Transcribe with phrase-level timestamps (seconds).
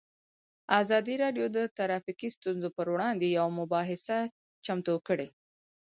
[0.81, 4.17] ازادي راډیو د ټرافیکي ستونزې پر وړاندې یوه مباحثه
[4.65, 5.27] چمتو کړې.